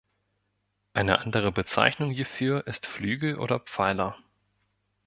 [0.93, 4.17] Eine andere Bezeichnung hierfür ist Flügel oder Pfeiler.